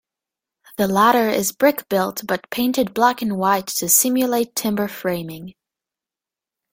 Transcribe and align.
The 0.77 0.87
latter 0.87 1.29
is 1.29 1.51
brick-built 1.51 2.23
but 2.25 2.49
painted 2.49 2.91
black 2.91 3.21
and 3.21 3.37
white 3.37 3.67
to 3.77 3.87
simulate 3.87 4.55
timber 4.55 4.87
framing. 4.87 5.53